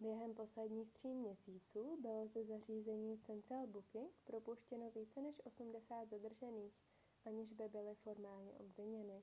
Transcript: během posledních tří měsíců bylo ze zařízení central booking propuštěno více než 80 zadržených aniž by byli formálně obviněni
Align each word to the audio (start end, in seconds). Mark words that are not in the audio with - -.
během 0.00 0.34
posledních 0.34 0.92
tří 0.92 1.08
měsíců 1.14 1.98
bylo 2.02 2.26
ze 2.28 2.44
zařízení 2.44 3.18
central 3.18 3.66
booking 3.66 4.10
propuštěno 4.24 4.90
více 4.90 5.22
než 5.22 5.36
80 5.46 6.08
zadržených 6.10 6.72
aniž 7.26 7.52
by 7.52 7.68
byli 7.68 7.94
formálně 7.94 8.52
obviněni 8.52 9.22